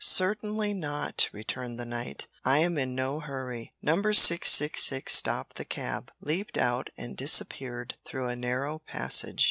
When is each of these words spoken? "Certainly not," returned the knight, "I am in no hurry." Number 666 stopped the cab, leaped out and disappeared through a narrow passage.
"Certainly 0.03 0.73
not," 0.73 1.29
returned 1.31 1.79
the 1.79 1.85
knight, 1.85 2.25
"I 2.43 2.57
am 2.57 2.75
in 2.79 2.95
no 2.95 3.19
hurry." 3.19 3.73
Number 3.83 4.13
666 4.13 5.13
stopped 5.13 5.57
the 5.57 5.63
cab, 5.63 6.11
leaped 6.19 6.57
out 6.57 6.89
and 6.97 7.15
disappeared 7.15 7.93
through 8.03 8.27
a 8.27 8.35
narrow 8.35 8.79
passage. 8.79 9.39